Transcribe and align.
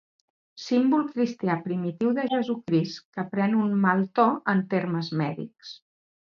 Símbol 0.61 1.03
cristià 1.17 1.57
primitiu 1.67 2.15
de 2.21 2.25
Jesucrist 2.33 3.05
que 3.19 3.27
pren 3.35 3.55
un 3.67 3.79
mal 3.87 4.05
to 4.17 4.29
en 4.55 4.67
termes 4.75 5.15
mèdics. 5.25 5.79